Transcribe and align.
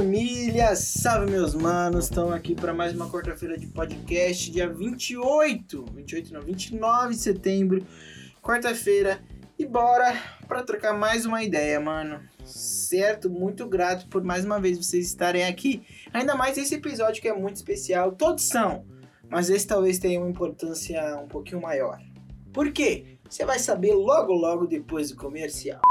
família, 0.00 0.74
salve 0.74 1.30
meus 1.30 1.54
manos, 1.54 2.06
estão 2.06 2.32
aqui 2.32 2.54
para 2.54 2.72
mais 2.72 2.94
uma 2.94 3.10
quarta-feira 3.10 3.58
de 3.58 3.66
podcast, 3.66 4.50
dia 4.50 4.66
28, 4.66 5.84
28 5.92 6.32
não, 6.32 6.40
29 6.40 7.14
de 7.14 7.20
setembro, 7.20 7.86
quarta-feira, 8.40 9.22
e 9.58 9.66
bora 9.66 10.14
para 10.48 10.62
trocar 10.62 10.94
mais 10.94 11.26
uma 11.26 11.42
ideia, 11.42 11.78
mano. 11.78 12.18
Certo? 12.46 13.28
Muito 13.28 13.68
grato 13.68 14.08
por 14.08 14.24
mais 14.24 14.42
uma 14.42 14.58
vez 14.58 14.78
vocês 14.78 15.04
estarem 15.04 15.44
aqui. 15.44 15.82
Ainda 16.14 16.34
mais 16.34 16.56
esse 16.56 16.76
episódio 16.76 17.20
que 17.20 17.28
é 17.28 17.34
muito 17.34 17.56
especial, 17.56 18.12
todos 18.12 18.44
são, 18.44 18.86
mas 19.28 19.50
esse 19.50 19.66
talvez 19.66 19.98
tenha 19.98 20.18
uma 20.18 20.30
importância 20.30 21.14
um 21.22 21.28
pouquinho 21.28 21.60
maior. 21.60 22.00
Por 22.54 22.72
quê? 22.72 23.18
Você 23.28 23.44
vai 23.44 23.58
saber 23.58 23.92
logo 23.92 24.32
logo 24.32 24.66
depois 24.66 25.10
do 25.10 25.16
comercial. 25.16 25.82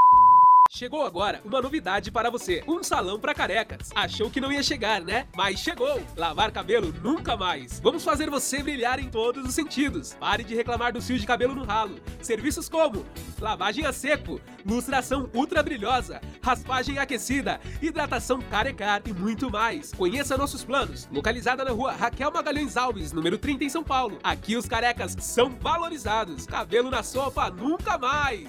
Chegou 0.72 1.04
agora 1.04 1.42
uma 1.44 1.64
novidade 1.64 2.12
para 2.12 2.30
você: 2.30 2.64
um 2.68 2.84
salão 2.84 3.20
para 3.20 3.34
carecas. 3.34 3.90
Achou 3.96 4.30
que 4.30 4.40
não 4.40 4.52
ia 4.52 4.62
chegar, 4.62 5.02
né? 5.02 5.26
Mas 5.36 5.60
chegou! 5.60 6.00
Lavar 6.16 6.52
cabelo 6.52 6.94
nunca 7.02 7.36
mais. 7.36 7.80
Vamos 7.80 8.04
fazer 8.04 8.30
você 8.30 8.62
brilhar 8.62 9.00
em 9.00 9.10
todos 9.10 9.44
os 9.44 9.56
sentidos. 9.56 10.14
Pare 10.14 10.44
de 10.44 10.54
reclamar 10.54 10.94
do 10.94 11.02
fio 11.02 11.18
de 11.18 11.26
cabelo 11.26 11.56
no 11.56 11.66
ralo. 11.66 12.00
Serviços 12.22 12.70
como 12.70 13.04
lavagem 13.42 13.84
a 13.84 13.92
seco, 13.92 14.40
lustração 14.64 15.28
ultra 15.34 15.64
brilhosa, 15.64 16.22
raspagem 16.40 17.00
aquecida, 17.00 17.60
hidratação 17.82 18.40
carecar 18.40 19.02
e 19.08 19.12
muito 19.12 19.50
mais. 19.50 19.92
Conheça 19.92 20.38
nossos 20.38 20.64
planos. 20.64 21.10
Localizada 21.12 21.66
na 21.66 21.72
rua 21.72 21.94
Raquel 21.94 22.32
Magalhães 22.32 22.78
Alves, 22.78 23.12
número 23.12 23.40
30 23.40 23.64
em 23.64 23.70
São 23.70 23.84
Paulo. 23.84 24.20
Aqui 24.24 24.56
os 24.56 24.68
carecas 24.68 25.18
são 25.20 25.50
valorizados. 25.50 26.46
Cabelo 26.46 26.92
na 26.92 27.02
sopa 27.02 27.50
nunca 27.50 27.98
mais. 27.98 28.48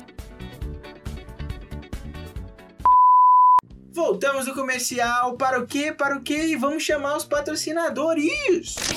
Voltamos 4.01 4.47
do 4.47 4.55
comercial 4.55 5.37
para 5.37 5.61
o 5.61 5.67
quê? 5.67 5.93
Para 5.93 6.17
o 6.17 6.23
quê? 6.23 6.47
E 6.47 6.57
vamos 6.57 6.83
chamar 6.83 7.19
os 7.19 7.25
patrocinadores. 7.27 8.75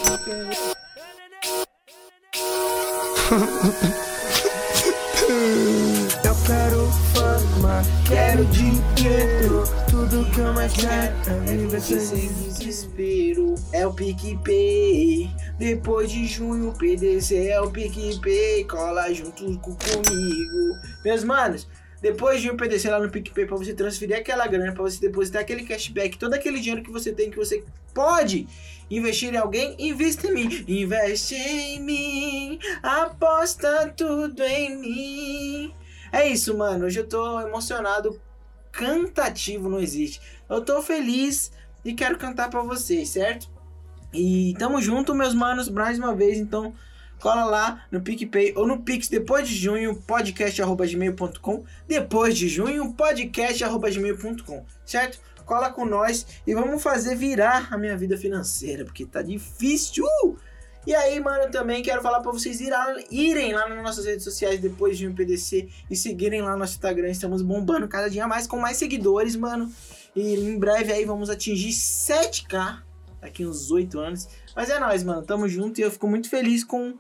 Eu 6.24 6.36
quero 6.46 6.88
fama, 7.14 7.82
quero 8.08 8.46
dinheiro. 8.46 9.64
Tudo 9.90 10.26
que 10.32 10.40
eu 10.40 10.54
mais 10.54 10.72
quero 10.72 11.14
é 11.48 11.58
viver 11.58 11.82
Sem 11.82 12.28
desespero 12.34 13.56
é 13.74 13.86
o 13.86 13.94
PicPay. 13.94 15.30
Depois 15.60 16.10
de 16.12 16.26
junho, 16.28 16.70
o 16.70 16.78
PDC 16.78 17.50
é 17.50 17.60
o 17.60 17.70
PicPay. 17.70 18.64
Cola 18.66 19.14
junto 19.14 19.44
com 19.60 19.76
comigo. 19.76 20.78
Meus 21.04 21.24
manos, 21.26 21.68
depois 22.04 22.42
de 22.42 22.52
um 22.52 22.58
PDC 22.58 22.90
lá 22.90 23.00
no 23.00 23.10
PicPay 23.10 23.46
pra 23.46 23.56
você 23.56 23.74
transferir 23.74 24.18
aquela 24.18 24.46
grana, 24.46 24.74
pra 24.74 24.84
você 24.84 25.00
depositar 25.00 25.42
aquele 25.42 25.64
cashback, 25.64 26.18
todo 26.18 26.34
aquele 26.34 26.60
dinheiro 26.60 26.84
que 26.84 26.92
você 26.92 27.14
tem, 27.14 27.32
que 27.32 27.38
você 27.38 27.64
pode 27.94 28.46
investir 28.92 29.34
em 29.34 29.38
alguém, 29.38 29.74
invista 29.80 30.28
em 30.28 30.34
mim. 30.34 30.66
Investe 30.68 31.34
em 31.34 31.80
mim, 31.80 32.60
aposta 32.84 33.88
tudo 33.96 34.44
em 34.44 34.78
mim. 34.78 35.74
É 36.12 36.28
isso, 36.28 36.58
mano. 36.58 36.88
Hoje 36.88 37.00
eu 37.00 37.08
tô 37.08 37.40
emocionado. 37.40 38.20
Cantativo 38.70 39.70
não 39.70 39.80
existe. 39.80 40.20
Eu 40.50 40.60
tô 40.60 40.82
feliz 40.82 41.54
e 41.86 41.94
quero 41.94 42.18
cantar 42.18 42.50
pra 42.50 42.62
vocês, 42.64 43.08
certo? 43.08 43.50
E 44.12 44.54
tamo 44.60 44.82
junto, 44.82 45.16
meus 45.16 45.34
manos, 45.34 45.70
mais 45.70 45.98
uma 45.98 46.14
vez. 46.14 46.38
Então, 46.38 46.76
cola 47.24 47.46
lá 47.46 47.86
no 47.90 48.02
PicPay 48.02 48.52
ou 48.58 48.68
no 48.68 48.82
Pix 48.82 49.08
depois 49.08 49.48
de 49.48 49.56
junho, 49.56 49.96
podcast.gmail.com. 49.96 51.64
Depois 51.88 52.38
de 52.38 52.50
junho, 52.50 52.94
podcast.gmail.com, 52.94 54.66
certo? 54.86 55.22
Cola 55.46 55.72
com 55.72 55.86
nós 55.86 56.26
e 56.46 56.54
vamos 56.54 56.84
fazer 56.84 57.16
virar 57.16 57.70
a 57.72 57.78
minha 57.78 57.96
vida 57.96 58.18
financeira, 58.18 58.84
porque 58.84 59.06
tá 59.06 59.22
difícil. 59.22 60.06
E 60.86 60.94
aí, 60.94 61.18
mano, 61.22 61.44
eu 61.44 61.52
também 61.52 61.82
quero 61.82 62.02
falar 62.02 62.20
pra 62.20 62.30
vocês 62.30 62.60
irem 63.10 63.54
lá 63.54 63.70
nas 63.70 63.82
nossas 63.82 64.06
redes 64.06 64.26
sociais 64.26 64.60
depois 64.60 64.98
de 64.98 65.08
um 65.08 65.16
PDC 65.16 65.70
e 65.90 65.96
seguirem 65.96 66.42
lá 66.42 66.52
no 66.52 66.58
nosso 66.58 66.74
Instagram. 66.74 67.08
Estamos 67.08 67.42
bombando 67.42 67.88
cada 67.88 68.10
dia 68.10 68.28
mais 68.28 68.46
com 68.46 68.60
mais 68.60 68.76
seguidores, 68.76 69.38
mano. 69.38 69.72
E 70.14 70.36
em 70.36 70.60
breve 70.60 70.92
aí 70.92 71.06
vamos 71.06 71.30
atingir 71.30 71.70
7k 71.70 72.82
daqui 73.22 73.46
uns 73.46 73.72
8 73.72 73.98
anos. 73.98 74.28
Mas 74.54 74.70
é 74.70 74.78
nóis, 74.78 75.06
mano. 75.06 75.22
Tamo 75.22 75.48
junto 75.48 75.80
e 75.80 75.84
eu 75.84 75.90
fico 75.90 76.06
muito 76.06 76.30
feliz 76.30 76.66
com 76.66 76.98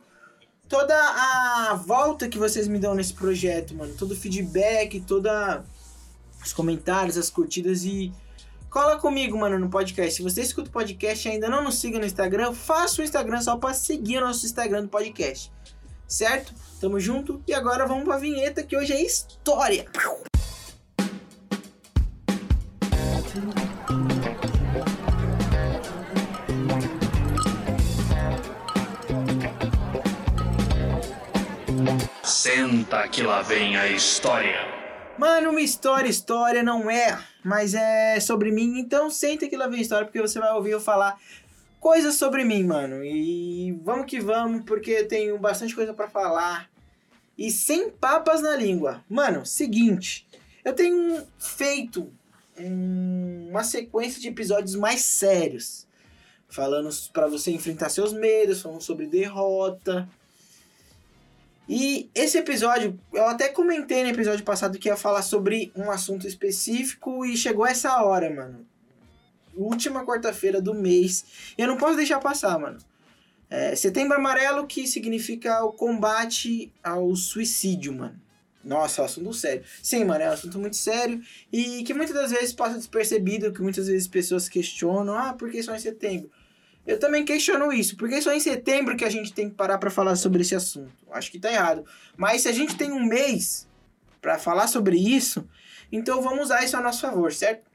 toda 0.67 0.95
a 0.95 1.75
volta 1.75 2.27
que 2.27 2.37
vocês 2.37 2.67
me 2.67 2.79
dão 2.79 2.95
nesse 2.95 3.13
projeto, 3.13 3.75
mano. 3.75 3.93
Todo 3.95 4.11
o 4.11 4.15
feedback, 4.15 5.01
toda 5.01 5.63
os 6.43 6.53
comentários, 6.53 7.17
as 7.17 7.29
curtidas 7.29 7.83
e 7.83 8.11
cola 8.69 8.97
comigo, 8.97 9.37
mano, 9.37 9.59
no 9.59 9.69
podcast. 9.69 10.15
Se 10.15 10.23
você 10.23 10.41
escuta 10.41 10.69
o 10.69 10.71
podcast 10.73 11.27
e 11.27 11.31
ainda 11.31 11.49
não 11.49 11.63
nos 11.63 11.75
siga 11.79 11.99
no 11.99 12.05
Instagram, 12.05 12.53
faça 12.53 13.01
o 13.01 13.05
Instagram 13.05 13.41
só 13.41 13.55
pra 13.57 13.73
seguir 13.73 14.17
o 14.17 14.21
nosso 14.21 14.45
Instagram 14.45 14.83
do 14.83 14.89
podcast. 14.89 15.51
Certo? 16.07 16.53
Tamo 16.79 16.99
junto 16.99 17.41
e 17.47 17.53
agora 17.53 17.85
vamos 17.85 18.03
pra 18.03 18.17
vinheta 18.17 18.63
que 18.63 18.75
hoje 18.75 18.93
é 18.93 19.01
história. 19.01 19.85
Senta 32.43 33.07
que 33.07 33.23
lá 33.23 33.41
vem 33.41 33.77
a 33.77 33.87
história. 33.87 34.67
Mano, 35.17 35.51
uma 35.51 35.61
história, 35.61 36.09
história 36.09 36.61
não 36.61 36.91
é, 36.91 37.17
mas 37.41 37.73
é 37.73 38.19
sobre 38.19 38.51
mim, 38.51 38.79
então 38.79 39.09
senta 39.09 39.47
que 39.47 39.55
lá 39.55 39.65
vem 39.65 39.79
a 39.79 39.81
história, 39.81 40.05
porque 40.05 40.19
você 40.19 40.39
vai 40.39 40.51
ouvir 40.51 40.71
eu 40.71 40.81
falar 40.81 41.17
coisas 41.79 42.15
sobre 42.15 42.43
mim, 42.43 42.65
mano. 42.65 43.01
E 43.01 43.71
vamos 43.81 44.07
que 44.07 44.19
vamos, 44.19 44.65
porque 44.65 44.91
eu 44.91 45.07
tenho 45.07 45.37
bastante 45.37 45.73
coisa 45.73 45.93
pra 45.93 46.09
falar. 46.09 46.69
E 47.37 47.49
sem 47.49 47.89
papas 47.89 48.41
na 48.41 48.57
língua. 48.57 49.01
Mano, 49.09 49.45
seguinte, 49.45 50.27
eu 50.65 50.73
tenho 50.73 51.25
feito 51.39 52.11
um- 52.59 53.47
uma 53.51 53.63
sequência 53.63 54.19
de 54.19 54.27
episódios 54.27 54.75
mais 54.75 54.99
sérios. 54.99 55.87
Falando 56.49 56.89
pra 57.13 57.25
você 57.27 57.51
enfrentar 57.51 57.87
seus 57.87 58.11
medos, 58.11 58.61
falando 58.61 58.81
sobre 58.81 59.07
derrota. 59.07 60.09
E 61.67 62.09
esse 62.13 62.37
episódio, 62.37 62.99
eu 63.13 63.25
até 63.25 63.49
comentei 63.49 64.03
no 64.03 64.09
episódio 64.09 64.43
passado 64.43 64.77
que 64.77 64.89
ia 64.89 64.97
falar 64.97 65.21
sobre 65.21 65.71
um 65.75 65.89
assunto 65.89 66.27
específico 66.27 67.25
e 67.25 67.37
chegou 67.37 67.65
essa 67.65 68.03
hora, 68.03 68.29
mano. 68.29 68.65
Última 69.55 70.05
quarta-feira 70.05 70.61
do 70.61 70.73
mês. 70.73 71.25
E 71.57 71.61
eu 71.61 71.67
não 71.67 71.77
posso 71.77 71.95
deixar 71.95 72.19
passar, 72.19 72.59
mano. 72.59 72.79
É, 73.49 73.75
setembro 73.75 74.17
Amarelo, 74.17 74.65
que 74.65 74.87
significa 74.87 75.63
o 75.63 75.71
combate 75.71 76.73
ao 76.83 77.15
suicídio, 77.15 77.93
mano. 77.93 78.19
Nossa, 78.63 79.01
é 79.01 79.03
um 79.03 79.05
assunto 79.05 79.33
sério. 79.33 79.63
Sim, 79.81 80.05
mano, 80.05 80.23
é 80.23 80.29
um 80.29 80.33
assunto 80.33 80.57
muito 80.57 80.75
sério 80.75 81.21
e 81.51 81.83
que 81.83 81.93
muitas 81.93 82.15
das 82.15 82.31
vezes 82.31 82.53
passa 82.53 82.77
despercebido, 82.77 83.53
que 83.53 83.61
muitas 83.61 83.87
vezes 83.87 84.07
pessoas 84.07 84.49
questionam, 84.49 85.15
ah, 85.15 85.33
por 85.33 85.51
que 85.51 85.61
só 85.61 85.75
em 85.75 85.79
setembro? 85.79 86.31
Eu 86.85 86.99
também 86.99 87.23
questiono 87.23 87.71
isso, 87.71 87.95
porque 87.95 88.21
só 88.21 88.33
em 88.33 88.39
setembro 88.39 88.97
que 88.97 89.05
a 89.05 89.09
gente 89.09 89.33
tem 89.33 89.49
que 89.49 89.55
parar 89.55 89.77
pra 89.77 89.89
falar 89.89 90.15
sobre 90.15 90.41
esse 90.41 90.53
assunto. 90.53 90.91
Acho 91.11 91.31
que 91.31 91.39
tá 91.39 91.51
errado. 91.51 91.85
Mas 92.17 92.41
se 92.41 92.49
a 92.49 92.51
gente 92.51 92.75
tem 92.75 92.91
um 92.91 93.05
mês 93.05 93.67
pra 94.21 94.37
falar 94.37 94.67
sobre 94.67 94.97
isso, 94.97 95.47
então 95.91 96.21
vamos 96.21 96.45
usar 96.45 96.63
isso 96.63 96.75
a 96.75 96.81
nosso 96.81 97.01
favor, 97.01 97.31
certo? 97.31 97.73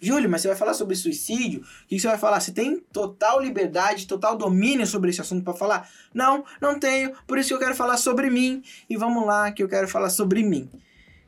Júlio, 0.00 0.30
mas 0.30 0.42
você 0.42 0.48
vai 0.48 0.56
falar 0.56 0.74
sobre 0.74 0.94
suicídio? 0.94 1.60
O 1.60 1.88
que 1.88 1.98
você 1.98 2.06
vai 2.06 2.18
falar? 2.18 2.40
Você 2.40 2.52
tem 2.52 2.78
total 2.92 3.40
liberdade, 3.40 4.06
total 4.06 4.36
domínio 4.36 4.86
sobre 4.86 5.10
esse 5.10 5.20
assunto 5.20 5.42
pra 5.42 5.54
falar? 5.54 5.90
Não, 6.14 6.44
não 6.60 6.78
tenho. 6.78 7.12
Por 7.26 7.38
isso 7.38 7.48
que 7.48 7.54
eu 7.54 7.58
quero 7.58 7.74
falar 7.74 7.96
sobre 7.96 8.30
mim. 8.30 8.62
E 8.88 8.96
vamos 8.96 9.26
lá, 9.26 9.50
que 9.50 9.62
eu 9.62 9.68
quero 9.68 9.88
falar 9.88 10.10
sobre 10.10 10.42
mim. 10.42 10.70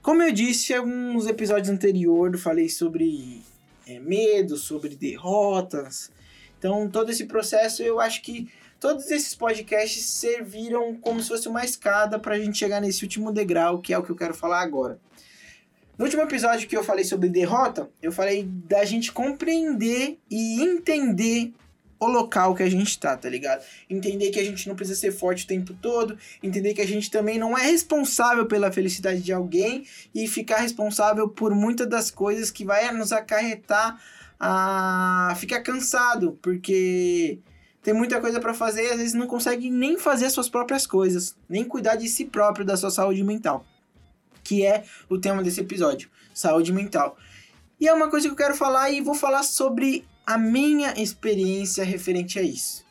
Como 0.02 0.22
eu 0.22 0.32
disse 0.32 0.72
alguns 0.72 1.26
episódios 1.26 1.68
anteriores, 1.68 2.34
eu 2.34 2.40
falei 2.40 2.68
sobre 2.68 3.42
é, 3.86 3.98
medo, 3.98 4.56
sobre 4.56 4.94
derrotas. 4.94 6.10
Então, 6.60 6.90
todo 6.90 7.10
esse 7.10 7.24
processo, 7.24 7.82
eu 7.82 7.98
acho 7.98 8.20
que 8.20 8.46
todos 8.78 9.10
esses 9.10 9.34
podcasts 9.34 10.04
serviram 10.04 10.94
como 10.94 11.22
se 11.22 11.28
fosse 11.28 11.48
uma 11.48 11.64
escada 11.64 12.18
pra 12.18 12.38
gente 12.38 12.58
chegar 12.58 12.82
nesse 12.82 13.02
último 13.02 13.32
degrau, 13.32 13.78
que 13.78 13.94
é 13.94 13.98
o 13.98 14.02
que 14.02 14.10
eu 14.10 14.16
quero 14.16 14.34
falar 14.34 14.60
agora. 14.60 15.00
No 15.96 16.04
último 16.04 16.22
episódio 16.22 16.68
que 16.68 16.76
eu 16.76 16.84
falei 16.84 17.04
sobre 17.04 17.30
derrota, 17.30 17.88
eu 18.02 18.12
falei 18.12 18.44
da 18.44 18.84
gente 18.84 19.10
compreender 19.10 20.18
e 20.30 20.62
entender 20.62 21.54
o 21.98 22.06
local 22.06 22.54
que 22.54 22.62
a 22.62 22.70
gente 22.70 22.98
tá, 22.98 23.16
tá 23.16 23.28
ligado? 23.28 23.62
Entender 23.88 24.30
que 24.30 24.40
a 24.40 24.44
gente 24.44 24.68
não 24.68 24.76
precisa 24.76 24.98
ser 24.98 25.12
forte 25.12 25.44
o 25.44 25.46
tempo 25.46 25.74
todo, 25.74 26.16
entender 26.42 26.74
que 26.74 26.80
a 26.80 26.86
gente 26.86 27.10
também 27.10 27.38
não 27.38 27.56
é 27.56 27.66
responsável 27.66 28.46
pela 28.46 28.72
felicidade 28.72 29.20
de 29.20 29.32
alguém 29.32 29.86
e 30.14 30.26
ficar 30.26 30.58
responsável 30.58 31.28
por 31.28 31.54
muitas 31.54 31.86
das 31.86 32.10
coisas 32.10 32.50
que 32.50 32.64
vai 32.64 32.90
nos 32.92 33.12
acarretar 33.12 33.98
a 34.40 35.34
ficar 35.36 35.60
cansado, 35.60 36.38
porque 36.40 37.38
tem 37.82 37.92
muita 37.92 38.18
coisa 38.20 38.40
para 38.40 38.54
fazer 38.54 38.84
e 38.84 38.90
às 38.90 38.96
vezes 38.96 39.14
não 39.14 39.26
consegue 39.26 39.70
nem 39.70 39.98
fazer 39.98 40.26
as 40.26 40.32
suas 40.32 40.48
próprias 40.48 40.86
coisas, 40.86 41.36
nem 41.46 41.62
cuidar 41.62 41.96
de 41.96 42.08
si 42.08 42.24
próprio, 42.24 42.64
da 42.64 42.76
sua 42.76 42.90
saúde 42.90 43.22
mental, 43.22 43.66
que 44.42 44.64
é 44.64 44.84
o 45.10 45.18
tema 45.18 45.42
desse 45.42 45.60
episódio, 45.60 46.08
saúde 46.32 46.72
mental. 46.72 47.18
E 47.78 47.86
é 47.86 47.92
uma 47.92 48.08
coisa 48.08 48.28
que 48.28 48.32
eu 48.32 48.36
quero 48.36 48.56
falar 48.56 48.90
e 48.90 49.02
vou 49.02 49.14
falar 49.14 49.42
sobre 49.42 50.06
a 50.26 50.38
minha 50.38 50.94
experiência 51.00 51.84
referente 51.84 52.38
a 52.38 52.42
isso. 52.42 52.84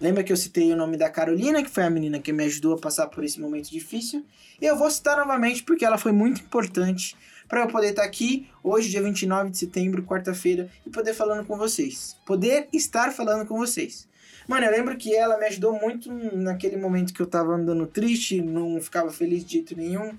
Lembra 0.00 0.24
que 0.24 0.32
eu 0.32 0.36
citei 0.36 0.72
o 0.72 0.76
nome 0.76 0.96
da 0.96 1.08
Carolina, 1.08 1.62
que 1.62 1.70
foi 1.70 1.84
a 1.84 1.90
menina 1.90 2.18
que 2.18 2.32
me 2.32 2.44
ajudou 2.44 2.74
a 2.74 2.78
passar 2.78 3.06
por 3.06 3.22
esse 3.22 3.40
momento 3.40 3.70
difícil? 3.70 4.24
Eu 4.60 4.76
vou 4.76 4.90
citar 4.90 5.16
novamente 5.16 5.62
porque 5.62 5.84
ela 5.84 5.96
foi 5.96 6.10
muito 6.10 6.40
importante 6.40 7.16
para 7.52 7.64
eu 7.64 7.68
poder 7.68 7.90
estar 7.90 8.04
aqui 8.04 8.48
hoje, 8.64 8.88
dia 8.88 9.02
29 9.02 9.50
de 9.50 9.58
setembro, 9.58 10.02
quarta-feira, 10.04 10.70
e 10.86 10.88
poder 10.88 11.12
falando 11.12 11.44
com 11.44 11.54
vocês. 11.58 12.16
Poder 12.24 12.66
estar 12.72 13.12
falando 13.12 13.46
com 13.46 13.58
vocês. 13.58 14.08
Mano, 14.48 14.64
eu 14.64 14.72
lembro 14.72 14.96
que 14.96 15.14
ela 15.14 15.36
me 15.36 15.44
ajudou 15.44 15.78
muito 15.78 16.10
naquele 16.10 16.78
momento 16.78 17.12
que 17.12 17.20
eu 17.20 17.26
tava 17.26 17.52
andando 17.52 17.86
triste, 17.86 18.40
não 18.40 18.80
ficava 18.80 19.12
feliz 19.12 19.44
de 19.44 19.52
jeito 19.52 19.76
nenhum. 19.76 20.16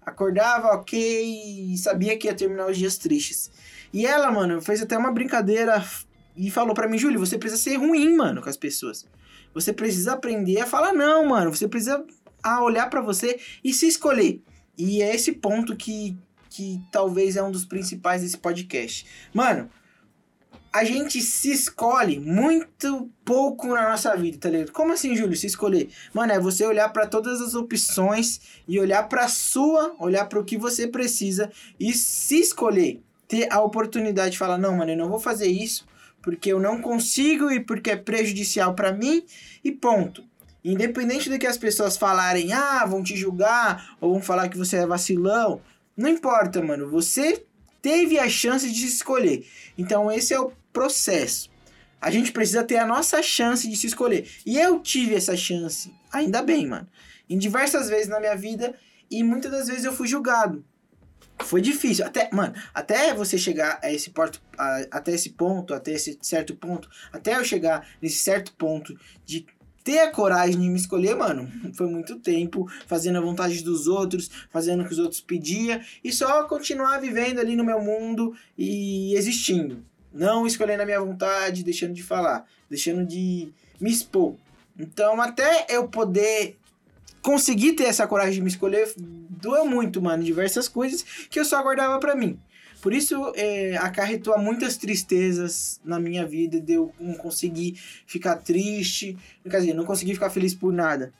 Acordava, 0.00 0.68
ok, 0.68 1.72
e 1.72 1.76
sabia 1.76 2.16
que 2.16 2.28
ia 2.28 2.34
terminar 2.36 2.70
os 2.70 2.78
dias 2.78 2.96
tristes. 2.96 3.50
E 3.92 4.06
ela, 4.06 4.30
mano, 4.30 4.62
fez 4.62 4.80
até 4.80 4.96
uma 4.96 5.10
brincadeira 5.10 5.84
e 6.36 6.52
falou 6.52 6.72
para 6.72 6.86
mim, 6.86 6.98
Júlio, 6.98 7.18
você 7.18 7.36
precisa 7.36 7.60
ser 7.60 7.78
ruim, 7.78 8.14
mano, 8.14 8.40
com 8.40 8.48
as 8.48 8.56
pessoas. 8.56 9.04
Você 9.52 9.72
precisa 9.72 10.12
aprender 10.12 10.60
a 10.60 10.66
falar 10.66 10.92
não, 10.92 11.26
mano. 11.26 11.52
Você 11.52 11.66
precisa 11.66 12.06
a 12.44 12.62
olhar 12.62 12.88
para 12.88 13.00
você 13.00 13.40
e 13.64 13.74
se 13.74 13.88
escolher. 13.88 14.40
E 14.78 15.02
é 15.02 15.12
esse 15.12 15.32
ponto 15.32 15.74
que, 15.74 16.16
que 16.56 16.82
talvez 16.90 17.36
é 17.36 17.42
um 17.42 17.50
dos 17.50 17.66
principais 17.66 18.22
desse 18.22 18.38
podcast. 18.38 19.06
Mano, 19.34 19.68
a 20.72 20.84
gente 20.84 21.20
se 21.20 21.52
escolhe 21.52 22.18
muito 22.18 23.10
pouco 23.24 23.68
na 23.68 23.90
nossa 23.90 24.16
vida, 24.16 24.38
tá 24.38 24.48
ligado? 24.48 24.72
Como 24.72 24.94
assim, 24.94 25.14
Júlio, 25.14 25.36
se 25.36 25.46
escolher? 25.46 25.90
Mano, 26.14 26.32
é 26.32 26.40
você 26.40 26.64
olhar 26.64 26.88
para 26.88 27.06
todas 27.06 27.42
as 27.42 27.54
opções 27.54 28.40
e 28.66 28.80
olhar 28.80 29.02
para 29.02 29.28
sua, 29.28 29.94
olhar 29.98 30.24
para 30.26 30.40
o 30.40 30.44
que 30.44 30.56
você 30.56 30.88
precisa 30.88 31.50
e 31.78 31.92
se 31.92 32.40
escolher. 32.40 33.02
Ter 33.28 33.52
a 33.52 33.60
oportunidade 33.60 34.32
de 34.32 34.38
falar: 34.38 34.56
"Não, 34.56 34.76
mano, 34.76 34.92
eu 34.92 34.96
não 34.96 35.10
vou 35.10 35.18
fazer 35.18 35.48
isso 35.48 35.86
porque 36.22 36.52
eu 36.52 36.58
não 36.58 36.80
consigo 36.80 37.52
e 37.52 37.60
porque 37.60 37.92
é 37.92 37.96
prejudicial 37.96 38.74
para 38.74 38.92
mim 38.92 39.24
e 39.62 39.70
ponto. 39.70 40.24
Independente 40.64 41.30
do 41.30 41.38
que 41.38 41.46
as 41.46 41.56
pessoas 41.56 41.96
falarem, 41.96 42.52
ah, 42.52 42.84
vão 42.84 43.00
te 43.00 43.14
julgar 43.14 43.96
ou 44.00 44.12
vão 44.12 44.20
falar 44.20 44.48
que 44.48 44.58
você 44.58 44.78
é 44.78 44.86
vacilão, 44.86 45.60
não 45.96 46.10
importa, 46.10 46.62
mano. 46.62 46.90
Você 46.90 47.44
teve 47.80 48.18
a 48.18 48.28
chance 48.28 48.70
de 48.70 48.86
escolher. 48.86 49.46
Então 49.78 50.10
esse 50.10 50.34
é 50.34 50.40
o 50.40 50.52
processo. 50.72 51.50
A 52.00 52.10
gente 52.10 52.32
precisa 52.32 52.62
ter 52.62 52.76
a 52.76 52.86
nossa 52.86 53.22
chance 53.22 53.68
de 53.68 53.76
se 53.76 53.86
escolher. 53.86 54.28
E 54.44 54.58
eu 54.58 54.80
tive 54.80 55.14
essa 55.14 55.36
chance, 55.36 55.92
ainda 56.12 56.42
bem, 56.42 56.66
mano. 56.66 56.86
Em 57.28 57.38
diversas 57.38 57.88
vezes 57.88 58.08
na 58.08 58.20
minha 58.20 58.36
vida 58.36 58.74
e 59.10 59.22
muitas 59.22 59.50
das 59.50 59.68
vezes 59.68 59.84
eu 59.84 59.92
fui 59.92 60.06
julgado. 60.06 60.64
Foi 61.40 61.60
difícil, 61.60 62.04
até, 62.04 62.30
mano, 62.32 62.54
até 62.72 63.12
você 63.12 63.36
chegar 63.36 63.78
a 63.82 63.92
esse 63.92 64.10
ponto, 64.10 64.40
a, 64.56 64.86
até 64.90 65.12
esse 65.12 65.30
ponto, 65.30 65.74
até 65.74 65.92
esse 65.92 66.18
certo 66.22 66.56
ponto, 66.56 66.88
até 67.12 67.36
eu 67.36 67.44
chegar 67.44 67.86
nesse 68.00 68.18
certo 68.20 68.54
ponto 68.54 68.98
de 69.24 69.46
ter 69.86 70.00
a 70.00 70.10
coragem 70.10 70.60
de 70.60 70.68
me 70.68 70.76
escolher, 70.76 71.14
mano, 71.14 71.48
foi 71.74 71.86
muito 71.86 72.18
tempo 72.18 72.68
fazendo 72.88 73.18
a 73.18 73.20
vontade 73.20 73.62
dos 73.62 73.86
outros, 73.86 74.28
fazendo 74.50 74.82
o 74.82 74.84
que 74.84 74.92
os 74.92 74.98
outros 74.98 75.20
pediam 75.20 75.80
e 76.02 76.12
só 76.12 76.42
continuar 76.42 76.98
vivendo 76.98 77.38
ali 77.38 77.54
no 77.54 77.62
meu 77.62 77.80
mundo 77.80 78.34
e 78.58 79.14
existindo. 79.14 79.84
Não 80.12 80.44
escolhendo 80.44 80.82
a 80.82 80.84
minha 80.84 81.00
vontade, 81.00 81.62
deixando 81.62 81.94
de 81.94 82.02
falar, 82.02 82.44
deixando 82.68 83.06
de 83.06 83.48
me 83.80 83.88
expor. 83.88 84.34
Então, 84.76 85.20
até 85.22 85.66
eu 85.68 85.86
poder 85.86 86.56
conseguir 87.22 87.74
ter 87.74 87.84
essa 87.84 88.08
coragem 88.08 88.34
de 88.34 88.42
me 88.42 88.48
escolher 88.48 88.92
doeu 88.96 89.66
muito, 89.66 90.02
mano. 90.02 90.24
Diversas 90.24 90.66
coisas 90.68 91.04
que 91.30 91.38
eu 91.38 91.44
só 91.44 91.58
aguardava 91.58 92.00
para 92.00 92.16
mim. 92.16 92.40
Por 92.80 92.92
isso, 92.92 93.32
é, 93.34 93.76
acarretou 93.78 94.38
muitas 94.38 94.76
tristezas 94.76 95.80
na 95.84 95.98
minha 95.98 96.26
vida, 96.26 96.60
de 96.60 96.74
eu 96.74 96.92
não 97.00 97.14
conseguir 97.14 97.74
ficar 98.06 98.36
triste, 98.36 99.16
quer 99.48 99.60
dizer, 99.60 99.74
não 99.74 99.84
conseguir 99.84 100.14
ficar 100.14 100.30
feliz 100.30 100.54
por 100.54 100.72
nada. 100.72 101.12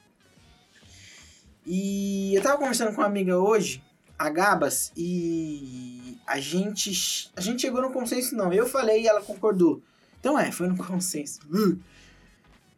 E 1.65 2.33
eu 2.33 2.41
tava 2.41 2.57
conversando 2.57 2.93
com 2.93 3.01
uma 3.01 3.07
amiga 3.07 3.37
hoje, 3.37 3.83
a 4.17 4.29
Gabas, 4.29 4.91
e 4.95 6.17
a 6.25 6.39
gente, 6.39 7.29
a 7.35 7.41
gente 7.41 7.61
chegou 7.61 7.81
no 7.81 7.91
consenso, 7.91 8.35
não. 8.35 8.53
Eu 8.53 8.67
falei 8.67 9.03
e 9.03 9.07
ela 9.07 9.21
concordou. 9.21 9.81
Então 10.19 10.39
é, 10.39 10.51
foi 10.51 10.67
no 10.67 10.77
consenso. 10.81 11.41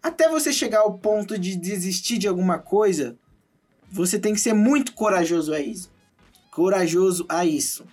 Até 0.01 0.27
você 0.29 0.51
chegar 0.51 0.79
ao 0.79 0.97
ponto 0.97 1.37
de 1.37 1.55
desistir 1.55 2.17
de 2.17 2.27
alguma 2.27 2.57
coisa, 2.57 3.17
você 3.91 4.17
tem 4.17 4.33
que 4.33 4.39
ser 4.39 4.53
muito 4.53 4.93
corajoso 4.93 5.53
a 5.53 5.59
isso. 5.59 5.91
Corajoso 6.49 7.25
a 7.29 7.45
isso. 7.45 7.85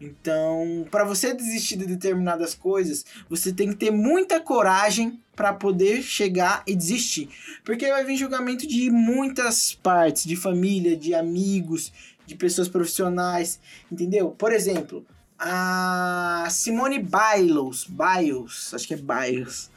Então, 0.00 0.86
para 0.90 1.04
você 1.04 1.32
desistir 1.32 1.76
de 1.76 1.86
determinadas 1.86 2.54
coisas, 2.54 3.04
você 3.28 3.52
tem 3.52 3.70
que 3.70 3.76
ter 3.76 3.90
muita 3.90 4.40
coragem 4.40 5.20
para 5.34 5.52
poder 5.52 6.02
chegar 6.02 6.62
e 6.66 6.74
desistir. 6.74 7.28
Porque 7.64 7.88
vai 7.88 8.04
vir 8.04 8.16
julgamento 8.16 8.66
de 8.66 8.90
muitas 8.90 9.74
partes, 9.74 10.24
de 10.24 10.36
família, 10.36 10.96
de 10.96 11.14
amigos, 11.14 11.92
de 12.26 12.34
pessoas 12.34 12.68
profissionais, 12.68 13.60
entendeu? 13.90 14.30
Por 14.30 14.52
exemplo, 14.52 15.04
a 15.38 16.46
Simone 16.50 16.98
Biles, 16.98 17.86
Biles, 17.88 18.72
acho 18.74 18.86
que 18.86 18.94
é 18.94 18.98
Biles. 18.98 19.70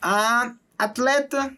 A 0.00 0.54
atleta 0.78 1.54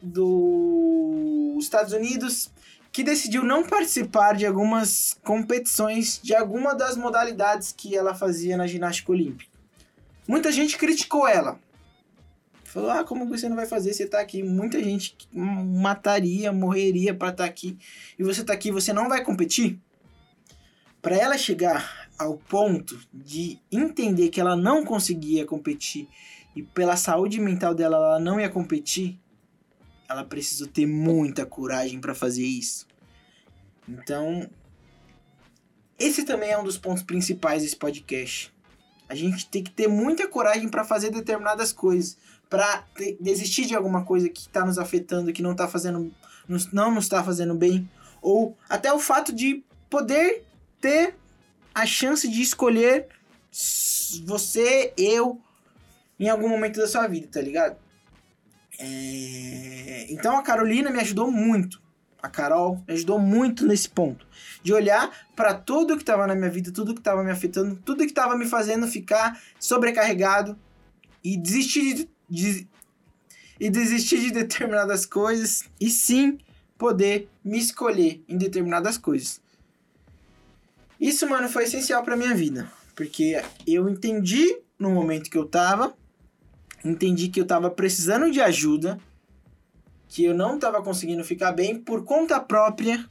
dos 0.00 1.64
Estados 1.64 1.92
Unidos 1.92 2.50
que 2.90 3.04
decidiu 3.04 3.44
não 3.44 3.62
participar 3.62 4.34
de 4.34 4.46
algumas 4.46 5.16
competições 5.22 6.20
de 6.22 6.34
alguma 6.34 6.74
das 6.74 6.96
modalidades 6.96 7.72
que 7.72 7.96
ela 7.96 8.14
fazia 8.14 8.56
na 8.56 8.66
ginástica 8.66 9.12
olímpica. 9.12 9.50
Muita 10.26 10.50
gente 10.50 10.76
criticou 10.76 11.26
ela. 11.26 11.58
Falou: 12.64 12.90
"Ah, 12.90 13.04
como 13.04 13.26
você 13.26 13.48
não 13.48 13.56
vai 13.56 13.66
fazer? 13.66 13.94
Você 13.94 14.06
tá 14.06 14.20
aqui, 14.20 14.42
muita 14.42 14.82
gente 14.82 15.16
mataria, 15.32 16.52
morreria 16.52 17.14
para 17.14 17.30
estar 17.30 17.44
tá 17.44 17.48
aqui, 17.48 17.78
e 18.18 18.22
você 18.22 18.44
tá 18.44 18.52
aqui, 18.52 18.70
você 18.70 18.92
não 18.92 19.08
vai 19.08 19.24
competir?" 19.24 19.78
Para 21.00 21.16
ela 21.16 21.38
chegar 21.38 22.08
ao 22.18 22.36
ponto 22.36 22.98
de 23.14 23.58
entender 23.70 24.28
que 24.28 24.40
ela 24.40 24.56
não 24.56 24.84
conseguia 24.84 25.46
competir 25.46 26.08
e 26.54 26.62
pela 26.62 26.96
saúde 26.96 27.40
mental 27.40 27.72
dela 27.72 27.96
ela 27.96 28.20
não 28.20 28.40
ia 28.40 28.48
competir, 28.48 29.18
ela 30.08 30.24
precisou 30.24 30.66
ter 30.66 30.86
muita 30.86 31.44
coragem 31.44 32.00
para 32.00 32.14
fazer 32.14 32.44
isso. 32.44 32.86
Então, 33.86 34.48
esse 35.98 36.24
também 36.24 36.50
é 36.50 36.58
um 36.58 36.64
dos 36.64 36.78
pontos 36.78 37.02
principais 37.02 37.62
desse 37.62 37.76
podcast. 37.76 38.52
A 39.08 39.14
gente 39.14 39.48
tem 39.48 39.62
que 39.62 39.70
ter 39.70 39.88
muita 39.88 40.28
coragem 40.28 40.68
para 40.68 40.84
fazer 40.84 41.10
determinadas 41.10 41.72
coisas, 41.72 42.16
para 42.48 42.84
desistir 43.20 43.66
de 43.66 43.74
alguma 43.74 44.04
coisa 44.04 44.28
que 44.28 44.40
está 44.40 44.64
nos 44.64 44.78
afetando, 44.78 45.32
que 45.32 45.42
não 45.42 45.54
tá 45.54 45.66
fazendo 45.66 46.12
não 46.72 46.90
nos 46.90 47.04
está 47.04 47.22
fazendo 47.22 47.54
bem, 47.54 47.88
ou 48.22 48.56
até 48.70 48.90
o 48.90 48.98
fato 48.98 49.34
de 49.34 49.62
poder 49.90 50.44
ter 50.80 51.14
a 51.74 51.84
chance 51.84 52.26
de 52.26 52.40
escolher 52.40 53.06
você, 54.24 54.94
eu 54.96 55.40
em 56.18 56.28
algum 56.28 56.48
momento 56.48 56.78
da 56.78 56.88
sua 56.88 57.06
vida, 57.06 57.28
tá 57.30 57.40
ligado? 57.40 57.76
É... 58.78 60.06
Então 60.10 60.38
a 60.38 60.42
Carolina 60.42 60.90
me 60.90 61.00
ajudou 61.00 61.30
muito. 61.30 61.82
A 62.20 62.28
Carol 62.28 62.82
me 62.86 62.94
ajudou 62.94 63.18
muito 63.18 63.66
nesse 63.66 63.88
ponto. 63.88 64.26
De 64.62 64.72
olhar 64.72 65.10
para 65.36 65.54
tudo 65.54 65.96
que 65.96 66.02
estava 66.02 66.26
na 66.26 66.34
minha 66.34 66.50
vida, 66.50 66.72
tudo 66.72 66.94
que 66.94 67.00
estava 67.00 67.22
me 67.22 67.30
afetando, 67.30 67.76
tudo 67.76 67.98
que 67.98 68.06
estava 68.06 68.36
me 68.36 68.46
fazendo 68.46 68.86
ficar 68.88 69.40
sobrecarregado 69.58 70.58
e 71.22 71.36
desistir 71.36 71.94
de, 71.94 72.08
de, 72.28 72.68
e 73.60 73.70
desistir 73.70 74.20
de 74.20 74.32
determinadas 74.32 75.06
coisas 75.06 75.64
e 75.80 75.90
sim 75.90 76.38
poder 76.76 77.28
me 77.44 77.58
escolher 77.58 78.22
em 78.28 78.36
determinadas 78.36 78.96
coisas. 78.96 79.40
Isso, 81.00 81.28
mano, 81.28 81.48
foi 81.48 81.64
essencial 81.64 82.02
para 82.02 82.16
minha 82.16 82.34
vida, 82.34 82.70
porque 82.96 83.40
eu 83.66 83.88
entendi 83.88 84.58
no 84.78 84.90
momento 84.90 85.30
que 85.30 85.38
eu 85.38 85.46
tava 85.46 85.96
entendi 86.84 87.28
que 87.28 87.40
eu 87.40 87.44
estava 87.44 87.70
precisando 87.70 88.30
de 88.30 88.40
ajuda, 88.40 88.98
que 90.08 90.24
eu 90.24 90.34
não 90.34 90.56
estava 90.56 90.82
conseguindo 90.82 91.24
ficar 91.24 91.52
bem 91.52 91.78
por 91.78 92.04
conta 92.04 92.40
própria, 92.40 93.04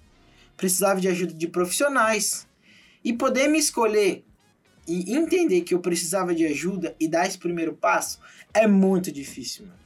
precisava 0.56 1.00
de 1.00 1.08
ajuda 1.08 1.34
de 1.34 1.48
profissionais 1.48 2.48
e 3.04 3.14
poder 3.14 3.48
me 3.48 3.60
escolher 3.60 4.26
e 4.88 5.14
entender 5.16 5.62
que 5.62 5.74
eu 5.74 5.80
precisava 5.80 6.34
de 6.34 6.46
ajuda 6.46 6.96
e 7.00 7.08
dar 7.08 7.28
esse 7.28 7.38
primeiro 7.38 7.74
passo 7.74 8.20
é 8.54 8.66
muito 8.66 9.12
difícil, 9.12 9.66
mano. 9.66 9.78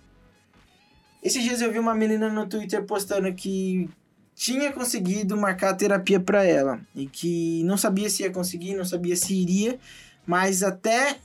Esses 1.23 1.43
dias 1.43 1.61
eu 1.61 1.71
vi 1.71 1.77
uma 1.77 1.93
menina 1.93 2.29
no 2.29 2.47
Twitter 2.47 2.83
postando 2.83 3.31
que 3.33 3.88
tinha 4.33 4.71
conseguido 4.71 5.38
marcar 5.38 5.75
terapia 5.75 6.19
para 6.19 6.43
ela 6.43 6.81
e 6.95 7.05
que 7.05 7.63
não 7.63 7.77
sabia 7.77 8.09
se 8.09 8.23
ia 8.23 8.31
conseguir, 8.31 8.73
não 8.73 8.85
sabia 8.85 9.15
se 9.15 9.33
iria, 9.35 9.79
mas 10.25 10.63
até 10.63 11.19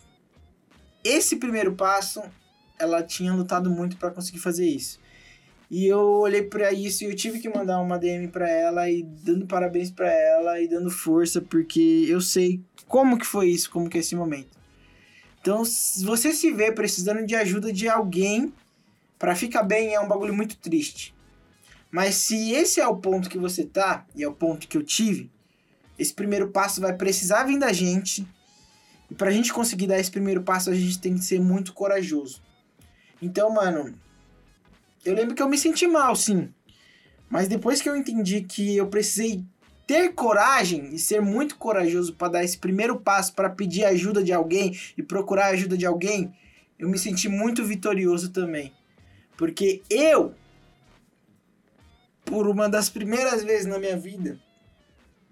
esse 1.02 1.36
primeiro 1.36 1.74
passo, 1.74 2.22
ela 2.78 3.02
tinha 3.02 3.32
lutado 3.32 3.70
muito 3.70 3.96
pra 3.96 4.10
conseguir 4.10 4.38
fazer 4.38 4.66
isso. 4.66 4.98
E 5.70 5.86
eu 5.86 5.98
olhei 5.98 6.42
pra 6.42 6.72
isso 6.72 7.02
e 7.02 7.08
eu 7.08 7.16
tive 7.16 7.40
que 7.40 7.48
mandar 7.48 7.80
uma 7.80 7.98
DM 7.98 8.28
pra 8.28 8.48
ela 8.48 8.88
e 8.88 9.02
dando 9.02 9.46
parabéns 9.46 9.90
pra 9.90 10.12
ela 10.12 10.60
e 10.60 10.68
dando 10.68 10.90
força, 10.90 11.40
porque 11.40 12.06
eu 12.08 12.20
sei 12.20 12.60
como 12.86 13.18
que 13.18 13.26
foi 13.26 13.48
isso, 13.50 13.70
como 13.70 13.88
que 13.88 13.96
é 13.96 14.00
esse 14.00 14.14
momento. 14.14 14.56
Então, 15.40 15.64
se 15.64 16.04
você 16.04 16.32
se 16.32 16.52
vê 16.52 16.70
precisando 16.70 17.26
de 17.26 17.34
ajuda 17.34 17.72
de 17.72 17.88
alguém 17.88 18.52
pra 19.18 19.34
ficar 19.34 19.62
bem, 19.62 19.94
é 19.94 20.00
um 20.00 20.08
bagulho 20.08 20.34
muito 20.34 20.56
triste. 20.56 21.14
Mas 21.90 22.14
se 22.16 22.52
esse 22.52 22.80
é 22.80 22.86
o 22.86 22.96
ponto 22.96 23.28
que 23.28 23.38
você 23.38 23.64
tá, 23.64 24.06
e 24.14 24.22
é 24.22 24.28
o 24.28 24.34
ponto 24.34 24.68
que 24.68 24.76
eu 24.76 24.82
tive, 24.82 25.30
esse 25.98 26.12
primeiro 26.12 26.48
passo 26.48 26.80
vai 26.80 26.92
precisar 26.92 27.44
vir 27.44 27.58
da 27.58 27.72
gente. 27.72 28.26
E 29.10 29.14
pra 29.14 29.30
gente 29.30 29.52
conseguir 29.52 29.86
dar 29.86 29.98
esse 29.98 30.10
primeiro 30.10 30.42
passo, 30.42 30.70
a 30.70 30.74
gente 30.74 30.98
tem 30.98 31.14
que 31.14 31.24
ser 31.24 31.40
muito 31.40 31.72
corajoso. 31.72 32.42
Então, 33.20 33.50
mano, 33.50 33.94
eu 35.04 35.14
lembro 35.14 35.34
que 35.34 35.42
eu 35.42 35.48
me 35.48 35.56
senti 35.58 35.86
mal, 35.86 36.14
sim. 36.14 36.52
Mas 37.28 37.48
depois 37.48 37.80
que 37.80 37.88
eu 37.88 37.96
entendi 37.96 38.42
que 38.42 38.76
eu 38.76 38.86
precisei 38.88 39.44
ter 39.86 40.12
coragem 40.14 40.94
e 40.94 40.98
ser 40.98 41.22
muito 41.22 41.56
corajoso 41.56 42.14
para 42.14 42.32
dar 42.32 42.44
esse 42.44 42.58
primeiro 42.58 43.00
passo 43.00 43.32
para 43.32 43.48
pedir 43.48 43.84
ajuda 43.84 44.22
de 44.22 44.32
alguém 44.32 44.76
e 44.96 45.02
procurar 45.02 45.46
ajuda 45.46 45.76
de 45.76 45.86
alguém, 45.86 46.34
eu 46.78 46.88
me 46.88 46.98
senti 46.98 47.28
muito 47.28 47.64
vitorioso 47.64 48.30
também. 48.30 48.72
Porque 49.36 49.82
eu, 49.88 50.34
por 52.24 52.48
uma 52.48 52.68
das 52.68 52.90
primeiras 52.90 53.44
vezes 53.44 53.66
na 53.66 53.78
minha 53.78 53.96
vida, 53.96 54.40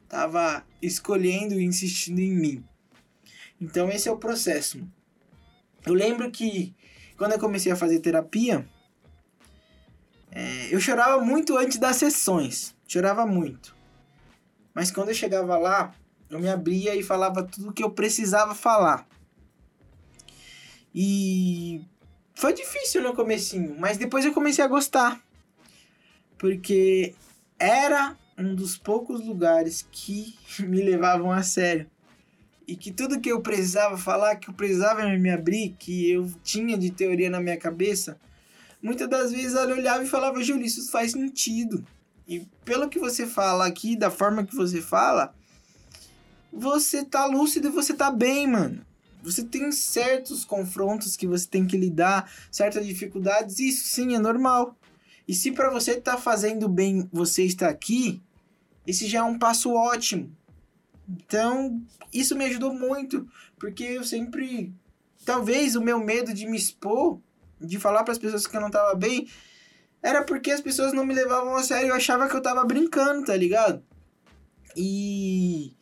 tava 0.08 0.64
escolhendo 0.80 1.58
e 1.58 1.64
insistindo 1.64 2.20
em 2.20 2.32
mim. 2.32 2.64
Então 3.60 3.90
esse 3.90 4.08
é 4.08 4.12
o 4.12 4.16
processo. 4.16 4.80
Eu 5.84 5.94
lembro 5.94 6.30
que 6.30 6.74
quando 7.16 7.32
eu 7.32 7.38
comecei 7.38 7.70
a 7.70 7.76
fazer 7.76 8.00
terapia, 8.00 8.66
é, 10.30 10.74
eu 10.74 10.80
chorava 10.80 11.22
muito 11.24 11.56
antes 11.56 11.78
das 11.78 11.96
sessões. 11.96 12.74
Chorava 12.86 13.24
muito. 13.24 13.74
Mas 14.74 14.90
quando 14.90 15.10
eu 15.10 15.14
chegava 15.14 15.56
lá, 15.56 15.94
eu 16.28 16.40
me 16.40 16.48
abria 16.48 16.96
e 16.96 17.02
falava 17.02 17.44
tudo 17.44 17.70
o 17.70 17.72
que 17.72 17.84
eu 17.84 17.90
precisava 17.90 18.54
falar. 18.54 19.06
E 20.92 21.84
foi 22.34 22.52
difícil 22.52 23.02
no 23.02 23.14
comecinho, 23.14 23.76
mas 23.78 23.96
depois 23.96 24.24
eu 24.24 24.32
comecei 24.32 24.64
a 24.64 24.68
gostar. 24.68 25.20
Porque 26.36 27.14
era 27.58 28.16
um 28.36 28.54
dos 28.54 28.76
poucos 28.76 29.24
lugares 29.24 29.86
que 29.90 30.36
me 30.60 30.82
levavam 30.82 31.30
a 31.30 31.42
sério. 31.42 31.88
E 32.66 32.76
que 32.76 32.90
tudo 32.90 33.20
que 33.20 33.30
eu 33.30 33.40
precisava 33.40 33.96
falar, 33.98 34.36
que 34.36 34.48
eu 34.48 34.54
precisava 34.54 35.04
me 35.04 35.30
abrir, 35.30 35.76
que 35.78 36.10
eu 36.10 36.30
tinha 36.42 36.78
de 36.78 36.90
teoria 36.90 37.28
na 37.28 37.40
minha 37.40 37.58
cabeça, 37.58 38.18
muitas 38.82 39.08
das 39.08 39.32
vezes 39.32 39.54
ela 39.54 39.72
olhava 39.72 40.02
e 40.02 40.08
falava, 40.08 40.42
Júlio, 40.42 40.64
isso 40.64 40.90
faz 40.90 41.12
sentido. 41.12 41.84
E 42.26 42.40
pelo 42.64 42.88
que 42.88 42.98
você 42.98 43.26
fala 43.26 43.66
aqui, 43.66 43.96
da 43.96 44.10
forma 44.10 44.44
que 44.44 44.56
você 44.56 44.80
fala, 44.80 45.34
você 46.50 47.04
tá 47.04 47.26
lúcido 47.26 47.68
e 47.68 47.70
você 47.70 47.92
tá 47.92 48.10
bem, 48.10 48.46
mano. 48.46 48.84
Você 49.22 49.42
tem 49.42 49.72
certos 49.72 50.44
confrontos 50.44 51.16
que 51.16 51.26
você 51.26 51.46
tem 51.46 51.66
que 51.66 51.76
lidar, 51.76 52.30
certas 52.50 52.86
dificuldades, 52.86 53.58
isso 53.58 53.86
sim 53.86 54.14
é 54.14 54.18
normal. 54.18 54.76
E 55.26 55.34
se 55.34 55.50
para 55.50 55.70
você 55.70 55.98
tá 55.98 56.18
fazendo 56.18 56.68
bem, 56.68 57.08
você 57.10 57.42
está 57.44 57.68
aqui, 57.68 58.22
esse 58.86 59.06
já 59.06 59.20
é 59.20 59.22
um 59.22 59.38
passo 59.38 59.72
ótimo. 59.72 60.30
Então, 61.08 61.82
isso 62.12 62.36
me 62.36 62.44
ajudou 62.46 62.72
muito, 62.72 63.28
porque 63.58 63.84
eu 63.84 64.04
sempre 64.04 64.72
talvez 65.24 65.74
o 65.74 65.80
meu 65.80 65.98
medo 65.98 66.32
de 66.32 66.46
me 66.46 66.56
expor, 66.56 67.18
de 67.60 67.78
falar 67.78 68.04
para 68.04 68.12
as 68.12 68.18
pessoas 68.18 68.46
que 68.46 68.56
eu 68.56 68.60
não 68.60 68.70
tava 68.70 68.94
bem, 68.94 69.28
era 70.02 70.22
porque 70.22 70.50
as 70.50 70.60
pessoas 70.60 70.92
não 70.92 71.04
me 71.04 71.14
levavam 71.14 71.56
a 71.56 71.62
sério, 71.62 71.88
eu 71.88 71.94
achava 71.94 72.28
que 72.28 72.36
eu 72.36 72.42
tava 72.42 72.64
brincando, 72.64 73.24
tá 73.24 73.34
ligado? 73.34 73.82
E 74.76 75.72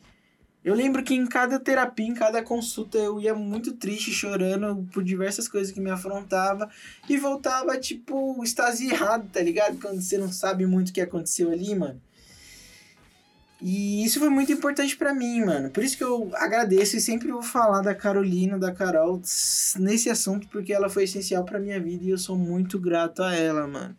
eu 0.63 0.73
lembro 0.73 1.03
que 1.03 1.13
em 1.13 1.25
cada 1.25 1.59
terapia, 1.59 2.07
em 2.07 2.13
cada 2.13 2.41
consulta, 2.41 2.97
eu 2.97 3.19
ia 3.19 3.35
muito 3.35 3.73
triste, 3.73 4.11
chorando 4.11 4.87
por 4.93 5.03
diversas 5.03 5.47
coisas 5.47 5.73
que 5.73 5.81
me 5.81 5.91
afrontava 5.91 6.69
e 7.09 7.17
voltava, 7.17 7.77
tipo, 7.77 8.41
extasiado, 8.41 9.27
tá 9.27 9.41
ligado? 9.41 9.77
Quando 9.79 10.01
você 10.01 10.17
não 10.17 10.31
sabe 10.31 10.65
muito 10.65 10.89
o 10.89 10.93
que 10.93 11.01
aconteceu 11.01 11.51
ali, 11.51 11.75
mano. 11.75 12.01
E 13.65 14.03
isso 14.03 14.19
foi 14.19 14.27
muito 14.27 14.51
importante 14.51 14.97
para 14.97 15.13
mim, 15.13 15.45
mano. 15.45 15.69
Por 15.69 15.81
isso 15.81 15.95
que 15.95 16.03
eu 16.03 16.29
agradeço 16.33 16.97
e 16.97 16.99
sempre 16.99 17.31
vou 17.31 17.41
falar 17.41 17.79
da 17.79 17.95
Carolina, 17.95 18.59
da 18.59 18.73
Carol, 18.73 19.21
nesse 19.79 20.09
assunto, 20.09 20.49
porque 20.49 20.73
ela 20.73 20.89
foi 20.89 21.05
essencial 21.05 21.45
pra 21.45 21.61
minha 21.61 21.79
vida 21.79 22.03
e 22.03 22.09
eu 22.09 22.17
sou 22.17 22.37
muito 22.37 22.77
grato 22.77 23.23
a 23.23 23.33
ela, 23.33 23.65
mano. 23.65 23.95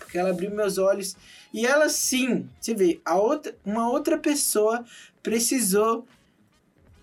Porque 0.00 0.18
ela 0.18 0.30
abriu 0.30 0.50
meus 0.50 0.78
olhos. 0.78 1.16
E 1.54 1.64
ela 1.64 1.88
sim, 1.88 2.48
você 2.60 2.74
vê, 2.74 3.00
a 3.04 3.14
outra, 3.14 3.54
uma 3.64 3.88
outra 3.88 4.18
pessoa 4.18 4.84
precisou 5.22 6.04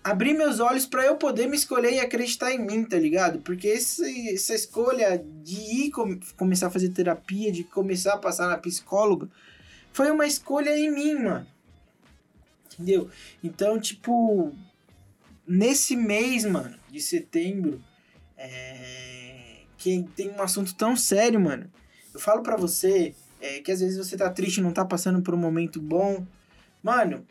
abrir 0.04 0.34
meus 0.34 0.60
olhos 0.60 0.84
para 0.84 1.06
eu 1.06 1.16
poder 1.16 1.46
me 1.46 1.56
escolher 1.56 1.94
e 1.94 2.00
acreditar 2.00 2.52
em 2.52 2.58
mim, 2.58 2.84
tá 2.84 2.98
ligado? 2.98 3.38
Porque 3.38 3.68
esse, 3.68 4.34
essa 4.34 4.54
escolha 4.54 5.24
de 5.42 5.86
ir 5.86 5.90
com, 5.92 6.20
começar 6.36 6.66
a 6.66 6.70
fazer 6.70 6.90
terapia, 6.90 7.50
de 7.50 7.64
começar 7.64 8.12
a 8.12 8.18
passar 8.18 8.48
na 8.48 8.58
psicóloga, 8.58 9.30
foi 9.94 10.10
uma 10.10 10.26
escolha 10.26 10.76
em 10.76 10.92
mim, 10.92 11.14
mano. 11.14 11.46
Entendeu? 12.80 13.10
Então, 13.44 13.78
tipo, 13.78 14.52
nesse 15.46 15.94
mês, 15.94 16.46
mano, 16.46 16.74
de 16.90 17.00
setembro, 17.00 17.82
é, 18.38 19.58
que 19.76 20.02
tem 20.16 20.30
um 20.30 20.42
assunto 20.42 20.74
tão 20.74 20.96
sério, 20.96 21.38
mano. 21.38 21.70
Eu 22.14 22.18
falo 22.18 22.42
pra 22.42 22.56
você 22.56 23.14
é, 23.38 23.60
que 23.60 23.70
às 23.70 23.80
vezes 23.80 23.98
você 23.98 24.16
tá 24.16 24.30
triste, 24.30 24.62
não 24.62 24.72
tá 24.72 24.84
passando 24.84 25.20
por 25.20 25.34
um 25.34 25.38
momento 25.38 25.78
bom. 25.78 26.26
Mano, 26.82 27.26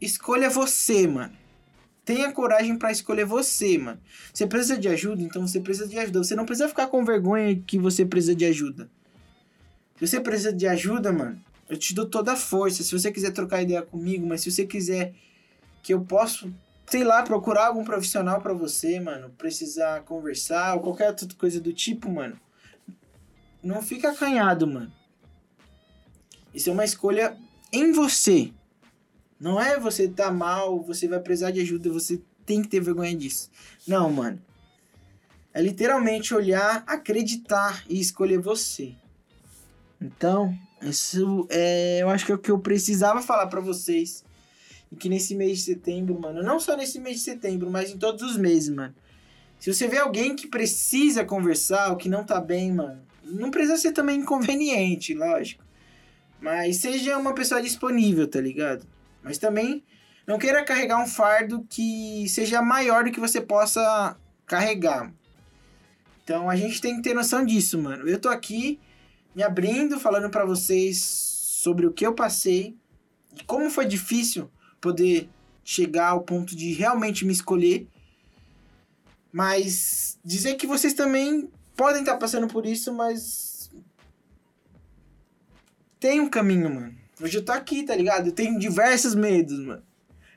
escolha 0.00 0.48
você, 0.48 1.08
mano. 1.08 1.32
Tenha 2.04 2.32
coragem 2.32 2.78
para 2.78 2.92
escolher 2.92 3.26
você, 3.26 3.76
mano. 3.76 4.00
Você 4.32 4.46
precisa 4.46 4.78
de 4.78 4.88
ajuda, 4.88 5.22
então 5.22 5.46
você 5.46 5.60
precisa 5.60 5.88
de 5.88 5.98
ajuda. 5.98 6.22
Você 6.22 6.36
não 6.36 6.46
precisa 6.46 6.68
ficar 6.68 6.86
com 6.86 7.04
vergonha 7.04 7.60
que 7.66 7.78
você 7.78 8.06
precisa 8.06 8.34
de 8.34 8.44
ajuda. 8.44 8.88
Se 9.98 10.06
você 10.06 10.20
precisa 10.20 10.52
de 10.52 10.66
ajuda, 10.66 11.12
mano, 11.12 11.42
eu 11.68 11.76
te 11.76 11.94
dou 11.94 12.06
toda 12.06 12.32
a 12.32 12.36
força. 12.36 12.82
Se 12.82 12.92
você 12.92 13.12
quiser 13.12 13.32
trocar 13.32 13.62
ideia 13.62 13.82
comigo, 13.82 14.26
mas 14.26 14.40
se 14.40 14.50
você 14.50 14.66
quiser 14.66 15.14
que 15.82 15.92
eu 15.92 16.00
possa, 16.00 16.50
sei 16.86 17.04
lá, 17.04 17.22
procurar 17.22 17.66
algum 17.66 17.84
profissional 17.84 18.40
para 18.40 18.52
você, 18.52 18.98
mano, 18.98 19.30
precisar 19.36 20.02
conversar 20.02 20.74
ou 20.74 20.80
qualquer 20.80 21.08
outra 21.08 21.28
coisa 21.36 21.60
do 21.60 21.72
tipo, 21.72 22.10
mano, 22.10 22.38
não 23.62 23.82
fica 23.82 24.10
acanhado, 24.10 24.66
mano. 24.66 24.92
Isso 26.54 26.70
é 26.70 26.72
uma 26.72 26.84
escolha 26.84 27.36
em 27.72 27.92
você. 27.92 28.52
Não 29.38 29.60
é 29.60 29.78
você 29.78 30.08
tá 30.08 30.30
mal, 30.30 30.82
você 30.82 31.06
vai 31.06 31.20
precisar 31.20 31.50
de 31.50 31.60
ajuda, 31.60 31.92
você 31.92 32.20
tem 32.44 32.62
que 32.62 32.68
ter 32.68 32.80
vergonha 32.80 33.14
disso. 33.14 33.50
Não, 33.86 34.10
mano. 34.10 34.40
É 35.52 35.60
literalmente 35.60 36.34
olhar, 36.34 36.82
acreditar 36.86 37.84
e 37.88 38.00
escolher 38.00 38.38
você. 38.38 38.94
Então, 40.00 40.56
isso 40.82 41.46
é, 41.50 41.98
eu 42.02 42.08
acho 42.10 42.24
que 42.24 42.32
é 42.32 42.34
o 42.34 42.38
que 42.38 42.50
eu 42.50 42.58
precisava 42.58 43.20
falar 43.22 43.46
para 43.46 43.60
vocês. 43.60 44.24
E 44.90 44.96
que 44.96 45.08
nesse 45.08 45.34
mês 45.34 45.58
de 45.58 45.64
setembro, 45.64 46.18
mano, 46.18 46.42
não 46.42 46.58
só 46.58 46.76
nesse 46.76 46.98
mês 46.98 47.16
de 47.16 47.22
setembro, 47.22 47.70
mas 47.70 47.90
em 47.90 47.98
todos 47.98 48.22
os 48.22 48.36
meses, 48.36 48.70
mano. 48.70 48.94
Se 49.58 49.72
você 49.72 49.86
vê 49.88 49.98
alguém 49.98 50.36
que 50.36 50.46
precisa 50.46 51.24
conversar, 51.24 51.90
ou 51.90 51.96
que 51.96 52.08
não 52.08 52.24
tá 52.24 52.40
bem, 52.40 52.72
mano, 52.72 53.02
não 53.24 53.50
precisa 53.50 53.76
ser 53.76 53.92
também 53.92 54.20
inconveniente, 54.20 55.14
lógico. 55.14 55.64
Mas 56.40 56.76
seja 56.76 57.18
uma 57.18 57.34
pessoa 57.34 57.60
disponível, 57.60 58.28
tá 58.28 58.40
ligado? 58.40 58.86
Mas 59.22 59.36
também 59.36 59.82
não 60.26 60.38
queira 60.38 60.64
carregar 60.64 61.02
um 61.02 61.06
fardo 61.06 61.66
que 61.68 62.26
seja 62.28 62.62
maior 62.62 63.04
do 63.04 63.10
que 63.10 63.20
você 63.20 63.40
possa 63.40 64.16
carregar. 64.46 65.12
Então 66.22 66.48
a 66.48 66.54
gente 66.54 66.80
tem 66.80 66.96
que 66.96 67.02
ter 67.02 67.14
noção 67.14 67.44
disso, 67.44 67.78
mano. 67.78 68.08
Eu 68.08 68.18
tô 68.20 68.28
aqui 68.28 68.78
me 69.38 69.44
abrindo, 69.44 70.00
falando 70.00 70.28
para 70.28 70.44
vocês 70.44 70.98
sobre 71.00 71.86
o 71.86 71.92
que 71.92 72.04
eu 72.04 72.12
passei 72.12 72.76
e 73.38 73.44
como 73.44 73.70
foi 73.70 73.86
difícil 73.86 74.50
poder 74.80 75.28
chegar 75.62 76.08
ao 76.08 76.22
ponto 76.22 76.56
de 76.56 76.72
realmente 76.72 77.24
me 77.24 77.32
escolher. 77.32 77.86
Mas 79.30 80.18
dizer 80.24 80.56
que 80.56 80.66
vocês 80.66 80.92
também 80.92 81.48
podem 81.76 82.00
estar 82.00 82.16
passando 82.16 82.48
por 82.48 82.66
isso, 82.66 82.92
mas 82.92 83.70
tem 86.00 86.20
um 86.20 86.28
caminho, 86.28 86.74
mano. 86.74 86.96
Hoje 87.20 87.38
eu 87.38 87.44
tô 87.44 87.52
aqui, 87.52 87.84
tá 87.84 87.94
ligado? 87.94 88.26
Eu 88.26 88.32
tenho 88.32 88.58
diversos 88.58 89.14
medos, 89.14 89.60
mano. 89.60 89.84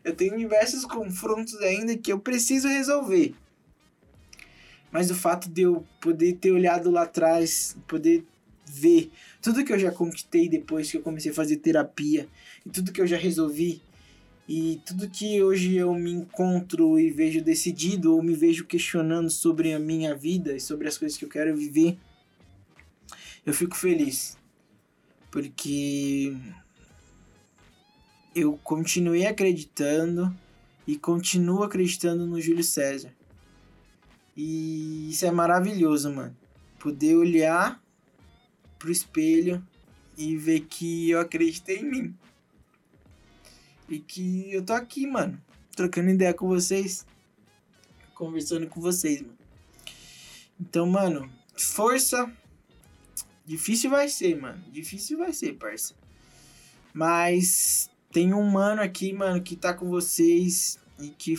Eu 0.04 0.16
tenho 0.16 0.38
diversos 0.38 0.86
confrontos 0.86 1.60
ainda 1.62 1.98
que 1.98 2.14
eu 2.14 2.20
preciso 2.20 2.68
resolver. 2.68 3.34
Mas 4.92 5.10
o 5.10 5.16
fato 5.16 5.50
de 5.50 5.64
eu 5.64 5.84
poder 6.00 6.34
ter 6.34 6.52
olhado 6.52 6.92
lá 6.92 7.04
atrás, 7.04 7.76
poder 7.88 8.28
ver 8.74 9.12
tudo 9.42 9.64
que 9.66 9.74
eu 9.74 9.80
já 9.80 9.92
conquistei 9.92 10.48
depois 10.48 10.90
que 10.90 10.98
eu 10.98 11.02
comecei 11.02 11.32
a 11.32 11.34
fazer 11.34 11.58
terapia 11.58 12.28
e 12.66 12.70
tudo 12.70 12.92
que 12.92 13.02
eu 13.02 13.08
já 13.08 13.18
resolvi 13.18 13.82
E 14.54 14.82
tudo 14.86 15.10
que 15.10 15.42
hoje 15.42 15.76
eu 15.78 15.94
me 15.94 16.12
encontro 16.12 17.00
e 17.00 17.10
vejo 17.10 17.42
decidido, 17.42 18.14
ou 18.14 18.22
me 18.22 18.34
vejo 18.34 18.66
questionando 18.66 19.30
sobre 19.30 19.74
a 19.74 19.80
minha 19.80 20.14
vida 20.14 20.54
e 20.54 20.60
sobre 20.60 20.90
as 20.90 20.98
coisas 20.98 21.18
que 21.18 21.24
eu 21.24 21.30
quero 21.30 21.56
viver, 21.56 21.98
eu 23.46 23.54
fico 23.54 23.78
feliz. 23.78 24.38
Porque 25.30 26.36
eu 28.36 28.60
continuei 28.64 29.26
acreditando 29.26 30.36
e 30.86 30.98
continuo 30.98 31.64
acreditando 31.64 32.26
no 32.26 32.42
Júlio 32.42 32.64
César. 32.64 33.14
E 34.36 35.12
isso 35.12 35.26
é 35.26 35.32
maravilhoso, 35.32 36.12
mano. 36.12 36.36
Poder 36.78 37.16
olhar 37.16 37.81
pro 38.82 38.92
espelho 38.92 39.66
e 40.18 40.36
ver 40.36 40.62
que 40.62 41.12
eu 41.12 41.20
acreditei 41.20 41.78
em 41.78 41.86
mim. 41.86 42.18
E 43.88 44.00
que 44.00 44.52
eu 44.52 44.64
tô 44.64 44.74
aqui, 44.74 45.06
mano, 45.06 45.40
trocando 45.76 46.10
ideia 46.10 46.34
com 46.34 46.48
vocês, 46.48 47.06
conversando 48.16 48.68
com 48.68 48.82
vocês, 48.82 49.22
mano. 49.22 49.38
Então, 50.60 50.86
mano, 50.88 51.32
força. 51.56 52.32
Difícil 53.46 53.90
vai 53.90 54.08
ser, 54.08 54.40
mano. 54.40 54.64
Difícil 54.72 55.18
vai 55.18 55.34
ser, 55.34 55.54
parça. 55.54 55.94
Mas 56.94 57.90
tem 58.12 58.34
um 58.34 58.44
mano 58.44 58.82
aqui, 58.82 59.14
mano, 59.14 59.42
que 59.42 59.56
tá 59.56 59.74
com 59.74 59.90
vocês 59.90 60.80
e 61.00 61.10
que. 61.10 61.36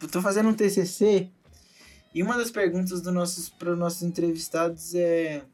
Eu 0.00 0.08
tô 0.08 0.22
fazendo 0.22 0.48
um 0.48 0.54
TCC 0.54 1.28
e 2.14 2.22
uma 2.22 2.36
das 2.36 2.50
perguntas 2.50 3.00
do 3.00 3.12
nossos, 3.12 3.48
para 3.48 3.72
os 3.72 3.78
nossos 3.78 4.02
entrevistados 4.02 4.94
é. 4.94 5.44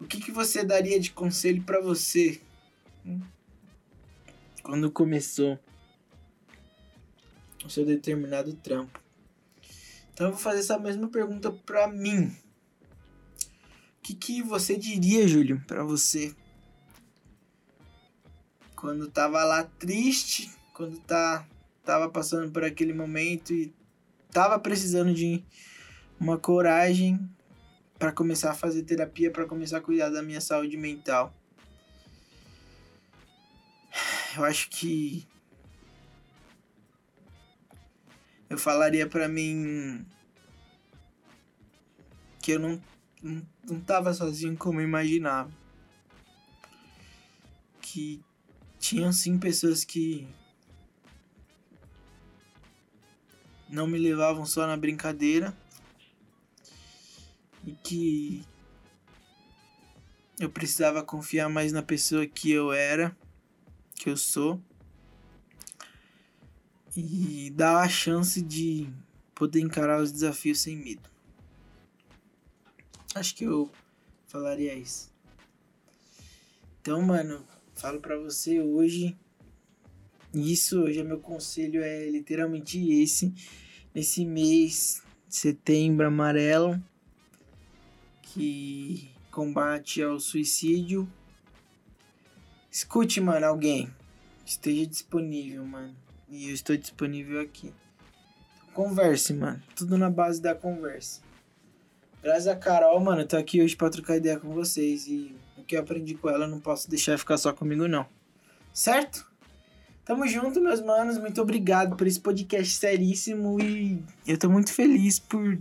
O 0.00 0.06
que, 0.06 0.20
que 0.20 0.30
você 0.30 0.64
daria 0.64 1.00
de 1.00 1.10
conselho 1.10 1.62
para 1.62 1.80
você 1.80 2.40
quando 4.62 4.90
começou 4.90 5.58
o 7.64 7.68
seu 7.70 7.84
determinado 7.84 8.52
trampo? 8.54 9.00
Então 10.12 10.28
eu 10.28 10.32
vou 10.32 10.40
fazer 10.40 10.60
essa 10.60 10.78
mesma 10.78 11.08
pergunta 11.08 11.50
para 11.50 11.88
mim. 11.88 12.26
O 13.98 14.02
que, 14.02 14.14
que 14.14 14.42
você 14.42 14.76
diria, 14.76 15.26
Júlio, 15.26 15.62
para 15.66 15.84
você 15.84 16.34
quando 18.74 19.10
tava 19.10 19.42
lá 19.42 19.64
triste, 19.64 20.48
quando 20.72 21.00
tá 21.00 21.44
tava 21.84 22.08
passando 22.08 22.52
por 22.52 22.62
aquele 22.62 22.92
momento 22.92 23.52
e 23.52 23.74
tava 24.30 24.58
precisando 24.58 25.12
de 25.12 25.42
uma 26.20 26.38
coragem 26.38 27.18
para 27.98 28.12
começar 28.12 28.52
a 28.52 28.54
fazer 28.54 28.82
terapia, 28.82 29.30
para 29.30 29.46
começar 29.46 29.78
a 29.78 29.80
cuidar 29.80 30.10
da 30.10 30.22
minha 30.22 30.40
saúde 30.40 30.76
mental. 30.76 31.34
Eu 34.36 34.44
acho 34.44 34.70
que 34.70 35.26
eu 38.48 38.56
falaria 38.56 39.06
para 39.06 39.28
mim 39.28 40.06
que 42.40 42.52
eu 42.52 42.60
não, 42.60 42.80
não, 43.20 43.46
não 43.64 43.80
tava 43.80 44.14
sozinho 44.14 44.56
como 44.56 44.80
eu 44.80 44.84
imaginava. 44.84 45.50
Que 47.80 48.22
tinham 48.78 49.12
sim 49.12 49.38
pessoas 49.38 49.84
que 49.84 50.28
não 53.68 53.86
me 53.86 53.98
levavam 53.98 54.46
só 54.46 54.66
na 54.66 54.76
brincadeira 54.76 55.54
e 57.64 57.72
que 57.72 58.44
eu 60.38 60.48
precisava 60.48 61.02
confiar 61.02 61.48
mais 61.48 61.72
na 61.72 61.82
pessoa 61.82 62.26
que 62.26 62.50
eu 62.50 62.72
era, 62.72 63.16
que 63.94 64.08
eu 64.08 64.16
sou, 64.16 64.60
e 66.96 67.50
dar 67.50 67.82
a 67.82 67.88
chance 67.88 68.40
de 68.40 68.88
poder 69.34 69.60
encarar 69.60 70.00
os 70.02 70.10
desafios 70.10 70.60
sem 70.60 70.76
medo. 70.76 71.08
Acho 73.14 73.34
que 73.34 73.44
eu 73.44 73.70
falaria 74.26 74.74
isso. 74.74 75.10
Então, 76.80 77.02
mano, 77.02 77.44
falo 77.74 78.00
para 78.00 78.16
você 78.16 78.60
hoje. 78.60 79.16
Isso 80.32 80.82
hoje 80.82 81.00
é 81.00 81.04
meu 81.04 81.18
conselho 81.18 81.82
é 81.82 82.08
literalmente 82.08 82.78
esse. 82.90 83.32
Nesse 83.94 84.24
mês, 84.24 85.02
setembro 85.28 86.06
amarelo, 86.06 86.80
que 88.32 89.10
combate 89.30 90.02
ao 90.02 90.18
suicídio. 90.20 91.08
Escute, 92.70 93.20
mano, 93.20 93.46
alguém. 93.46 93.88
Esteja 94.44 94.86
disponível, 94.86 95.64
mano. 95.64 95.94
E 96.28 96.48
eu 96.48 96.54
estou 96.54 96.76
disponível 96.76 97.40
aqui. 97.40 97.72
Converse, 98.74 99.32
mano. 99.32 99.62
Tudo 99.74 99.96
na 99.96 100.10
base 100.10 100.40
da 100.40 100.54
conversa. 100.54 101.20
Graças 102.22 102.46
a 102.46 102.56
Carol, 102.56 103.00
mano, 103.00 103.22
eu 103.22 103.26
tô 103.26 103.36
aqui 103.36 103.62
hoje 103.62 103.76
pra 103.76 103.90
trocar 103.90 104.16
ideia 104.16 104.38
com 104.38 104.52
vocês. 104.52 105.06
E 105.06 105.34
o 105.56 105.62
que 105.62 105.76
eu 105.76 105.80
aprendi 105.80 106.14
com 106.14 106.28
ela, 106.28 106.46
não 106.46 106.60
posso 106.60 106.88
deixar 106.90 107.18
ficar 107.18 107.38
só 107.38 107.52
comigo, 107.52 107.88
não. 107.88 108.06
Certo? 108.72 109.26
Tamo 110.04 110.26
junto, 110.26 110.60
meus 110.60 110.80
manos. 110.80 111.18
Muito 111.18 111.40
obrigado 111.40 111.96
por 111.96 112.06
esse 112.06 112.20
podcast 112.20 112.74
seríssimo. 112.74 113.60
E 113.60 114.02
eu 114.26 114.38
tô 114.38 114.48
muito 114.48 114.72
feliz 114.72 115.18
por 115.18 115.58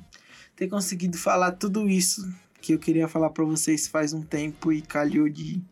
ter 0.56 0.67
conseguido 0.67 1.17
falar 1.17 1.53
tudo 1.53 1.88
isso 1.88 2.27
que 2.67 2.73
eu 2.73 2.80
queria 2.80 3.08
falar 3.08 3.30
para 3.30 3.45
vocês 3.45 3.88
faz 3.88 4.12
um 4.12 4.21
tempo 4.21 4.73
e 4.73 4.82
calhou 4.82 5.30
de 5.30 5.63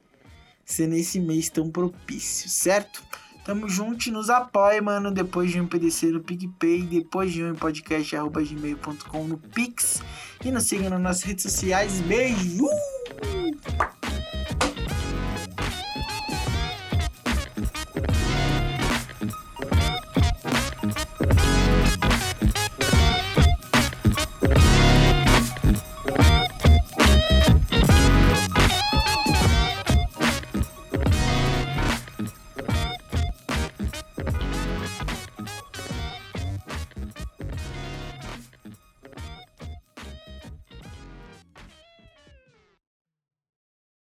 ser 0.63 0.87
nesse 0.87 1.19
mês 1.19 1.49
tão 1.49 1.69
propício, 1.69 2.49
certo? 2.49 3.03
Tamo 3.43 3.67
junto 3.67 4.09
nos 4.11 4.29
apoie, 4.29 4.79
mano. 4.79 5.11
Depois 5.11 5.51
de 5.51 5.59
um 5.59 5.67
PDC 5.67 6.07
no 6.07 6.21
PicPay, 6.21 6.83
depois 6.83 7.33
de 7.33 7.43
um 7.43 7.53
podcast, 7.53 8.15
arroba 8.15 8.41
gmail.com 8.41 9.23
no 9.25 9.37
Pix. 9.37 10.01
E 10.43 10.49
nos 10.49 10.63
siga 10.63 10.89
nas 10.89 11.01
nossas 11.01 11.23
redes 11.23 11.43
sociais. 11.43 11.99
Beijo! 12.01 12.65